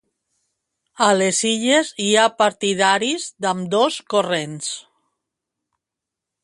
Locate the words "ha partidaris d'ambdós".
2.21-4.01